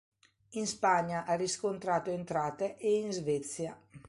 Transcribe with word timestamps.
In 0.53 0.65
Spagna 0.65 1.25
ha 1.25 1.35
riscontrato 1.35 2.09
entrate 2.09 2.75
e 2.77 2.97
in 3.01 3.11
Svezia. 3.11 3.79